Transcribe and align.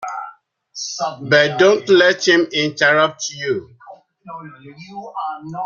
But 1.21 1.59
don't 1.59 1.87
let 1.87 2.27
him 2.27 2.47
interrupt 2.51 3.21
you. 3.35 3.69